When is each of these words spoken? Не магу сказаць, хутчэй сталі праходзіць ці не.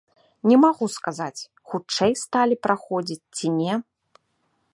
Не 0.51 0.55
магу 0.63 0.87
сказаць, 0.95 1.45
хутчэй 1.73 2.11
сталі 2.23 2.55
праходзіць 2.67 3.23
ці 3.39 3.47
не. 3.63 3.73